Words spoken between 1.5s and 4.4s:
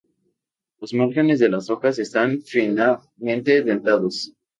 hojas están finamente dentados.